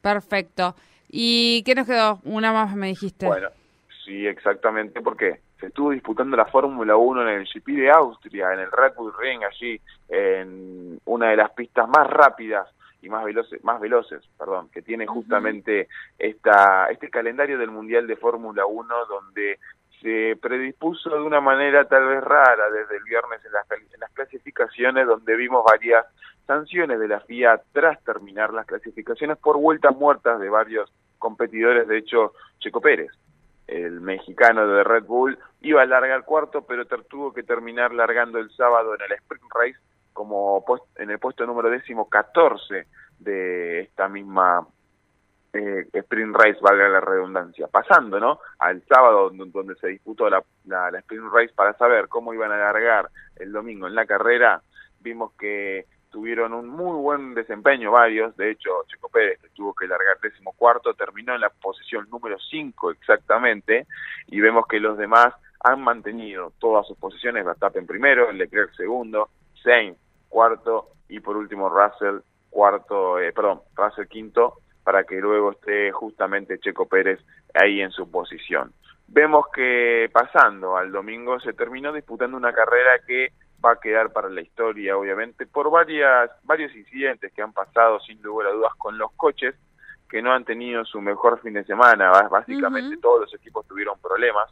Perfecto. 0.00 0.74
¿Y 1.08 1.62
qué 1.64 1.74
nos 1.74 1.86
quedó? 1.86 2.20
Una 2.24 2.52
más 2.52 2.74
me 2.76 2.88
dijiste. 2.88 3.26
Bueno, 3.26 3.48
sí, 4.04 4.26
exactamente, 4.26 5.00
porque 5.00 5.40
se 5.58 5.66
estuvo 5.66 5.90
disputando 5.90 6.36
la 6.36 6.46
Fórmula 6.46 6.96
1 6.96 7.22
en 7.22 7.40
el 7.40 7.48
GP 7.52 7.66
de 7.68 7.90
Austria, 7.90 8.52
en 8.52 8.60
el 8.60 8.70
Red 8.70 8.94
Bull 8.96 9.12
Ring, 9.18 9.42
allí, 9.42 9.80
en 10.08 11.00
una 11.04 11.30
de 11.30 11.36
las 11.36 11.50
pistas 11.50 11.88
más 11.88 12.06
rápidas 12.06 12.68
y 13.02 13.08
más 13.08 13.24
veloces, 13.24 13.62
más 13.64 13.80
veloces, 13.80 14.22
perdón, 14.38 14.68
que 14.70 14.82
tiene 14.82 15.06
justamente 15.06 15.88
esta 16.18 16.86
este 16.90 17.10
calendario 17.10 17.58
del 17.58 17.70
Mundial 17.70 18.06
de 18.06 18.16
Fórmula 18.16 18.66
1 18.66 18.94
donde 19.06 19.58
se 20.00 20.36
predispuso 20.40 21.10
de 21.10 21.22
una 21.22 21.40
manera 21.40 21.84
tal 21.86 22.06
vez 22.06 22.22
rara 22.22 22.70
desde 22.70 22.96
el 22.96 23.04
viernes 23.04 23.44
en 23.44 23.52
las, 23.52 23.70
en 23.70 24.00
las 24.00 24.12
clasificaciones 24.12 25.06
donde 25.06 25.36
vimos 25.36 25.64
varias 25.64 26.06
sanciones 26.46 26.98
de 26.98 27.08
la 27.08 27.20
FIA 27.20 27.60
tras 27.72 28.02
terminar 28.04 28.52
las 28.52 28.66
clasificaciones 28.66 29.38
por 29.38 29.58
vueltas 29.58 29.94
muertas 29.96 30.40
de 30.40 30.48
varios 30.48 30.92
competidores, 31.18 31.86
de 31.88 31.98
hecho 31.98 32.32
Checo 32.58 32.80
Pérez, 32.80 33.10
el 33.68 34.00
mexicano 34.00 34.66
de 34.66 34.82
Red 34.82 35.04
Bull, 35.04 35.38
iba 35.60 35.82
a 35.82 35.86
largar 35.86 36.24
cuarto, 36.24 36.62
pero 36.62 36.86
tuvo 36.86 37.32
que 37.32 37.42
terminar 37.42 37.92
largando 37.92 38.38
el 38.38 38.50
sábado 38.50 38.94
en 38.94 39.02
el 39.02 39.12
sprint 39.12 39.44
race 39.54 39.78
como 40.12 40.64
en 40.96 41.10
el 41.10 41.20
puesto 41.20 41.46
número 41.46 41.70
décimo 41.70 42.08
14 42.08 42.88
de 43.20 43.80
esta 43.82 44.08
misma 44.08 44.66
eh, 45.52 45.86
sprint 45.92 46.34
race, 46.34 46.58
valga 46.60 46.88
la 46.88 47.00
redundancia, 47.00 47.68
pasando 47.68 48.18
¿no? 48.18 48.40
al 48.58 48.82
sábado 48.86 49.30
donde, 49.30 49.76
se 49.76 49.88
disputó 49.88 50.28
la, 50.28 50.42
la, 50.64 50.98
sprint 50.98 51.32
race 51.32 51.52
para 51.54 51.72
saber 51.74 52.08
cómo 52.08 52.34
iban 52.34 52.50
a 52.50 52.58
largar 52.58 53.10
el 53.36 53.52
domingo 53.52 53.86
en 53.86 53.94
la 53.94 54.06
carrera, 54.06 54.60
vimos 55.00 55.32
que 55.38 55.86
tuvieron 56.10 56.52
un 56.52 56.68
muy 56.68 56.96
buen 57.00 57.34
desempeño 57.34 57.92
varios, 57.92 58.36
de 58.36 58.50
hecho 58.50 58.70
Checo 58.86 59.08
Pérez 59.08 59.38
tuvo 59.54 59.74
que 59.74 59.86
largar 59.86 60.18
décimo 60.20 60.52
cuarto, 60.52 60.94
terminó 60.94 61.34
en 61.34 61.40
la 61.40 61.50
posición 61.50 62.08
número 62.10 62.38
5 62.38 62.90
exactamente, 62.92 63.86
y 64.26 64.40
vemos 64.40 64.66
que 64.66 64.80
los 64.80 64.96
demás 64.96 65.34
han 65.60 65.80
mantenido 65.82 66.52
todas 66.58 66.86
sus 66.86 66.96
posiciones, 66.98 67.44
Verstappen 67.44 67.86
primero, 67.86 68.30
Leclerc 68.32 68.74
segundo, 68.74 69.28
Sainz 69.62 69.98
cuarto 70.28 70.90
y 71.08 71.20
por 71.20 71.36
último 71.36 71.68
Russell 71.68 72.20
cuarto, 72.50 73.18
eh, 73.18 73.32
perdón, 73.32 73.60
Russell 73.74 74.06
quinto 74.06 74.54
para 74.84 75.04
que 75.04 75.16
luego 75.16 75.52
esté 75.52 75.92
justamente 75.92 76.58
Checo 76.60 76.88
Pérez 76.88 77.20
ahí 77.54 77.80
en 77.80 77.90
su 77.90 78.10
posición. 78.10 78.72
Vemos 79.06 79.46
que 79.54 80.08
pasando 80.12 80.76
al 80.76 80.92
domingo 80.92 81.40
se 81.40 81.52
terminó 81.52 81.92
disputando 81.92 82.36
una 82.36 82.52
carrera 82.52 82.98
que 83.06 83.32
va 83.64 83.72
a 83.72 83.80
quedar 83.80 84.12
para 84.12 84.28
la 84.28 84.40
historia, 84.40 84.96
obviamente, 84.96 85.46
por 85.46 85.70
varias, 85.70 86.30
varios 86.44 86.74
incidentes 86.74 87.32
que 87.32 87.42
han 87.42 87.52
pasado 87.52 88.00
sin 88.00 88.20
lugar 88.22 88.48
a 88.48 88.52
dudas 88.52 88.72
con 88.76 88.98
los 88.98 89.12
coches, 89.12 89.54
que 90.08 90.22
no 90.22 90.32
han 90.32 90.44
tenido 90.44 90.84
su 90.84 91.00
mejor 91.00 91.40
fin 91.40 91.54
de 91.54 91.64
semana. 91.64 92.12
Básicamente 92.30 92.96
todos 92.98 93.22
los 93.22 93.34
equipos 93.34 93.66
tuvieron 93.66 93.98
problemas. 94.00 94.50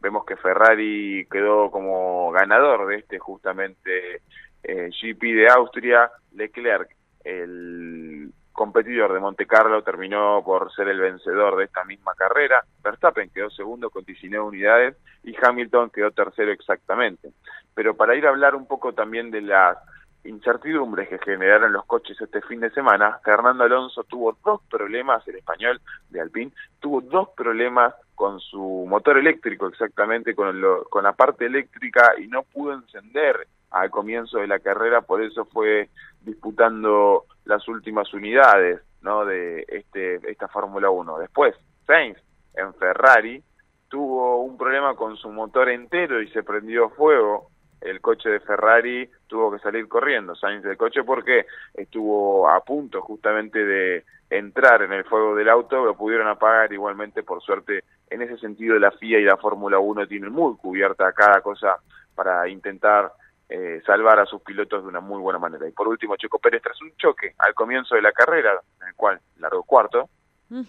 Vemos 0.00 0.24
que 0.24 0.36
Ferrari 0.36 1.26
quedó 1.30 1.70
como 1.70 2.30
ganador 2.32 2.86
de 2.88 2.96
este 2.96 3.18
justamente 3.18 4.22
eh, 4.62 4.90
GP 4.90 5.22
de 5.22 5.48
Austria. 5.48 6.10
Leclerc, 6.32 6.90
el 7.24 8.32
competidor 8.52 9.12
de 9.12 9.20
Monte 9.20 9.46
Carlo, 9.46 9.82
terminó 9.82 10.42
por 10.44 10.72
ser 10.74 10.88
el 10.88 10.98
vencedor 10.98 11.56
de 11.56 11.64
esta 11.64 11.84
misma 11.84 12.14
carrera. 12.14 12.64
Verstappen 12.82 13.30
quedó 13.30 13.50
segundo 13.50 13.90
con 13.90 14.04
19 14.04 14.44
unidades 14.44 14.96
y 15.22 15.34
Hamilton 15.40 15.90
quedó 15.90 16.10
tercero 16.10 16.50
exactamente. 16.52 17.30
Pero 17.76 17.94
para 17.94 18.16
ir 18.16 18.26
a 18.26 18.30
hablar 18.30 18.54
un 18.54 18.66
poco 18.66 18.94
también 18.94 19.30
de 19.30 19.42
las 19.42 19.76
incertidumbres 20.24 21.10
que 21.10 21.18
generaron 21.18 21.74
los 21.74 21.84
coches 21.84 22.18
este 22.18 22.40
fin 22.40 22.58
de 22.58 22.70
semana, 22.70 23.20
Fernando 23.22 23.64
Alonso 23.64 24.02
tuvo 24.04 24.34
dos 24.42 24.62
problemas, 24.70 25.28
el 25.28 25.36
español 25.36 25.80
de 26.08 26.22
Alpine, 26.22 26.52
tuvo 26.80 27.02
dos 27.02 27.28
problemas 27.36 27.94
con 28.14 28.40
su 28.40 28.86
motor 28.88 29.18
eléctrico, 29.18 29.66
exactamente 29.66 30.34
con, 30.34 30.58
con 30.88 31.04
la 31.04 31.12
parte 31.12 31.44
eléctrica, 31.44 32.14
y 32.18 32.28
no 32.28 32.44
pudo 32.44 32.72
encender 32.72 33.46
al 33.70 33.90
comienzo 33.90 34.38
de 34.38 34.46
la 34.46 34.58
carrera, 34.58 35.02
por 35.02 35.22
eso 35.22 35.44
fue 35.44 35.90
disputando 36.22 37.26
las 37.44 37.68
últimas 37.68 38.12
unidades 38.14 38.80
¿no? 39.02 39.26
de 39.26 39.66
este, 39.68 40.14
esta 40.30 40.48
Fórmula 40.48 40.88
1. 40.88 41.18
Después, 41.18 41.54
Sainz 41.86 42.18
en 42.54 42.72
Ferrari 42.74 43.42
tuvo 43.88 44.42
un 44.42 44.56
problema 44.56 44.96
con 44.96 45.16
su 45.16 45.30
motor 45.30 45.68
entero 45.68 46.22
y 46.22 46.28
se 46.30 46.42
prendió 46.42 46.88
fuego 46.88 47.50
el 47.86 48.00
coche 48.00 48.28
de 48.28 48.40
Ferrari 48.40 49.08
tuvo 49.26 49.52
que 49.52 49.58
salir 49.58 49.88
corriendo, 49.88 50.34
Sainz 50.34 50.62
del 50.62 50.76
coche, 50.76 51.04
porque 51.04 51.46
estuvo 51.74 52.48
a 52.48 52.60
punto 52.60 53.00
justamente 53.02 53.64
de 53.64 54.04
entrar 54.30 54.82
en 54.82 54.92
el 54.92 55.04
fuego 55.04 55.34
del 55.34 55.48
auto, 55.48 55.84
lo 55.84 55.96
pudieron 55.96 56.26
apagar 56.26 56.72
igualmente, 56.72 57.22
por 57.22 57.40
suerte, 57.42 57.84
en 58.10 58.22
ese 58.22 58.38
sentido 58.38 58.78
la 58.78 58.90
FIA 58.90 59.20
y 59.20 59.24
la 59.24 59.36
Fórmula 59.36 59.78
1 59.78 60.06
tienen 60.08 60.32
muy 60.32 60.56
cubierta 60.56 61.12
cada 61.12 61.40
cosa 61.40 61.76
para 62.14 62.48
intentar 62.48 63.12
eh, 63.48 63.80
salvar 63.86 64.18
a 64.18 64.26
sus 64.26 64.42
pilotos 64.42 64.82
de 64.82 64.88
una 64.88 65.00
muy 65.00 65.20
buena 65.20 65.38
manera. 65.38 65.68
Y 65.68 65.72
por 65.72 65.86
último, 65.86 66.16
Checo 66.16 66.38
Pérez, 66.38 66.62
tras 66.62 66.80
un 66.82 66.92
choque 66.96 67.34
al 67.38 67.54
comienzo 67.54 67.94
de 67.94 68.02
la 68.02 68.12
carrera, 68.12 68.60
en 68.80 68.88
el 68.88 68.94
cual 68.94 69.20
largó 69.38 69.62
cuarto, 69.62 70.08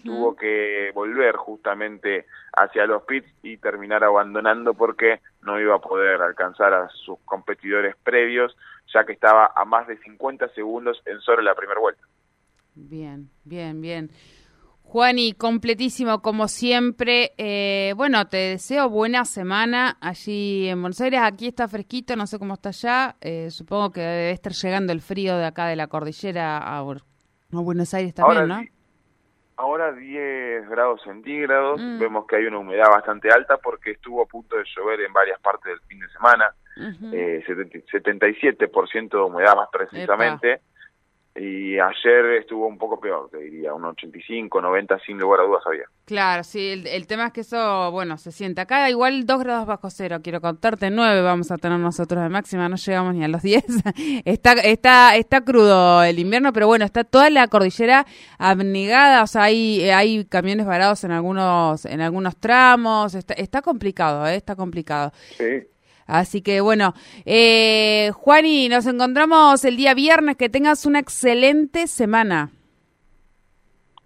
tuvo 0.02 0.34
que 0.34 0.90
volver 0.94 1.36
justamente 1.36 2.26
hacia 2.52 2.86
los 2.86 3.02
pits 3.04 3.28
y 3.42 3.56
terminar 3.58 4.02
abandonando 4.04 4.74
porque 4.74 5.20
no 5.42 5.60
iba 5.60 5.76
a 5.76 5.80
poder 5.80 6.20
alcanzar 6.20 6.74
a 6.74 6.88
sus 6.88 7.18
competidores 7.24 7.94
previos, 8.02 8.56
ya 8.92 9.04
que 9.04 9.12
estaba 9.12 9.52
a 9.54 9.64
más 9.64 9.86
de 9.86 9.96
50 9.98 10.48
segundos 10.50 11.00
en 11.06 11.20
solo 11.20 11.42
la 11.42 11.54
primera 11.54 11.80
vuelta. 11.80 12.02
Bien, 12.74 13.28
bien, 13.44 13.80
bien. 13.80 14.10
Juani, 14.82 15.34
completísimo 15.34 16.22
como 16.22 16.48
siempre. 16.48 17.32
Eh, 17.36 17.92
bueno, 17.96 18.26
te 18.26 18.38
deseo 18.38 18.88
buena 18.88 19.26
semana 19.26 19.98
allí 20.00 20.66
en 20.68 20.80
Buenos 20.80 21.00
Aires. 21.02 21.20
Aquí 21.22 21.48
está 21.48 21.68
fresquito, 21.68 22.16
no 22.16 22.26
sé 22.26 22.38
cómo 22.38 22.54
está 22.54 22.70
allá. 22.70 23.16
Eh, 23.20 23.50
supongo 23.50 23.92
que 23.92 24.00
debe 24.00 24.30
estar 24.30 24.52
llegando 24.52 24.92
el 24.92 25.02
frío 25.02 25.36
de 25.36 25.44
acá 25.44 25.66
de 25.66 25.76
la 25.76 25.88
cordillera 25.88 26.56
a, 26.56 26.82
Buenos 27.50 27.92
Aires 27.92 28.14
también, 28.14 28.48
¿no? 28.48 28.62
Ahora 29.58 29.92
10 29.92 30.68
grados 30.68 31.02
centígrados, 31.02 31.80
mm. 31.80 31.98
vemos 31.98 32.26
que 32.28 32.36
hay 32.36 32.46
una 32.46 32.58
humedad 32.58 32.90
bastante 32.90 33.28
alta 33.28 33.56
porque 33.56 33.90
estuvo 33.90 34.22
a 34.22 34.26
punto 34.26 34.56
de 34.56 34.62
llover 34.64 35.00
en 35.00 35.12
varias 35.12 35.40
partes 35.40 35.64
del 35.64 35.80
fin 35.80 35.98
de 35.98 36.08
semana, 36.10 36.54
eh, 37.12 37.42
77% 37.44 39.08
de 39.10 39.20
humedad 39.20 39.56
más 39.56 39.68
precisamente 39.72 40.60
y 41.34 41.78
ayer 41.78 42.24
estuvo 42.40 42.66
un 42.66 42.78
poco 42.78 42.98
peor, 42.98 43.28
te 43.30 43.38
diría, 43.38 43.72
un 43.72 43.84
85, 43.84 44.60
90 44.60 44.98
sin 45.06 45.18
lugar 45.18 45.40
a 45.40 45.44
dudas 45.44 45.62
había. 45.66 45.84
Claro, 46.04 46.42
sí, 46.42 46.82
el, 46.86 47.06
tema 47.06 47.26
es 47.26 47.32
que 47.32 47.42
eso, 47.42 47.90
bueno, 47.92 48.16
se 48.18 48.32
siente 48.32 48.60
acá 48.60 48.90
igual 48.90 49.24
2 49.24 49.38
grados 49.40 49.66
bajo 49.66 49.90
cero, 49.90 50.18
quiero 50.22 50.40
contarte, 50.40 50.90
9 50.90 51.22
vamos 51.22 51.50
a 51.50 51.58
tener 51.58 51.78
nosotros 51.78 52.22
de 52.22 52.28
máxima, 52.28 52.68
no 52.68 52.76
llegamos 52.76 53.14
ni 53.14 53.24
a 53.24 53.28
los 53.28 53.42
10. 53.42 53.64
está 54.24 54.52
está 54.52 55.16
está 55.16 55.40
crudo 55.42 56.02
el 56.02 56.18
invierno, 56.18 56.52
pero 56.52 56.66
bueno, 56.66 56.84
está 56.84 57.04
toda 57.04 57.30
la 57.30 57.46
cordillera 57.48 58.06
abnegada, 58.38 59.22
o 59.22 59.26
sea, 59.26 59.44
hay 59.44 59.88
hay 59.90 60.24
camiones 60.24 60.66
varados 60.66 61.04
en 61.04 61.12
algunos 61.12 61.84
en 61.84 62.00
algunos 62.00 62.36
tramos, 62.36 63.14
está 63.14 63.34
está 63.34 63.62
complicado, 63.62 64.26
¿eh? 64.26 64.36
está 64.36 64.56
complicado. 64.56 65.12
Sí. 65.36 65.66
Así 66.08 66.40
que 66.42 66.60
bueno, 66.60 66.94
eh, 67.26 68.10
Juani, 68.14 68.68
nos 68.68 68.86
encontramos 68.86 69.64
el 69.64 69.76
día 69.76 69.94
viernes. 69.94 70.36
Que 70.36 70.48
tengas 70.48 70.86
una 70.86 70.98
excelente 70.98 71.86
semana. 71.86 72.50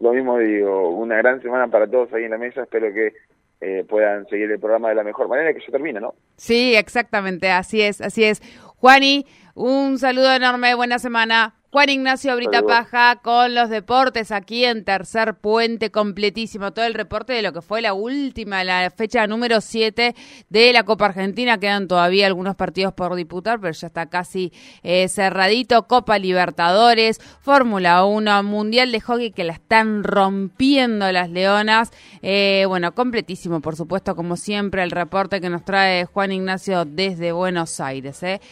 Lo 0.01 0.13
mismo 0.13 0.37
digo, 0.39 0.91
una 0.91 1.17
gran 1.17 1.41
semana 1.41 1.69
para 1.69 1.87
todos 1.87 2.13
ahí 2.13 2.25
en 2.25 2.33
la 2.33 2.39
mesa. 2.39 2.63
Espero 2.63 2.93
que 2.93 3.15
eh, 3.61 3.85
puedan 3.89 4.27
seguir 4.27 4.51
el 4.51 4.59
programa 4.59 4.89
de 4.89 4.97
la 4.97 5.05
mejor 5.05 5.29
manera 5.29 5.55
que 5.55 5.61
se 5.61 5.71
termine, 5.71 6.01
¿no? 6.01 6.15
Sí, 6.37 6.75
exactamente, 6.75 7.51
así 7.53 7.81
es, 7.81 8.01
así 8.01 8.25
es. 8.25 8.43
Juani, 8.79 9.25
un 9.55 9.99
saludo 9.99 10.35
enorme, 10.35 10.75
buena 10.75 10.99
semana. 10.99 11.55
Juan 11.73 11.89
Ignacio 11.89 12.37
Brita 12.37 12.61
Paja 12.61 13.17
con 13.23 13.55
los 13.55 13.71
deportes 13.71 14.31
aquí 14.31 14.67
en 14.67 14.85
Tercer 14.85 15.37
Puente, 15.37 15.91
completísimo 15.91 16.75
todo 16.75 16.85
el 16.85 16.93
reporte 16.93 17.33
de 17.33 17.41
lo 17.41 17.55
que 17.55 17.63
fue 17.63 17.81
la 17.81 17.95
última, 17.95 18.63
la 18.63 18.93
fecha 18.95 19.27
número 19.27 19.63
7 19.63 20.15
de 20.51 20.73
la 20.75 20.83
Copa 20.83 21.07
Argentina. 21.07 21.57
Quedan 21.57 21.89
todavía 21.89 22.27
algunos 22.27 22.57
partidos 22.57 22.93
por 22.93 23.15
disputar, 23.15 23.59
pero 23.59 23.73
ya 23.73 23.87
está 23.87 24.05
casi 24.11 24.53
eh, 24.83 25.09
cerradito. 25.09 25.87
Copa 25.87 26.19
Libertadores, 26.19 27.19
Fórmula 27.41 28.05
1, 28.05 28.43
Mundial 28.43 28.93
de 28.93 29.01
Hockey 29.01 29.31
que 29.31 29.45
la 29.45 29.55
están 29.55 30.05
rompiendo 30.05 31.11
las 31.11 31.31
Leonas. 31.31 31.91
Eh, 32.21 32.67
bueno, 32.69 32.93
completísimo, 32.93 33.63
por 33.63 33.77
supuesto, 33.77 34.15
como 34.15 34.37
siempre, 34.37 34.83
el 34.83 34.91
reporte 34.91 35.41
que 35.41 35.49
nos 35.49 35.65
trae 35.65 36.05
Juan 36.05 36.33
Ignacio 36.33 36.85
desde 36.85 37.33
Buenos 37.33 37.81
Aires. 37.81 38.23
¿eh? 38.23 38.43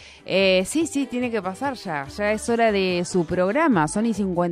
sí, 0.65 0.87
sí, 0.87 1.05
tiene 1.05 1.31
que 1.31 1.43
pasar 1.43 1.75
ya. 1.75 2.07
Ya 2.17 2.33
es 2.33 2.49
hora 2.49 2.73
de 2.73 3.05
su 3.11 3.25
programa, 3.25 3.89
Sony 3.89 4.15
50. 4.15 4.49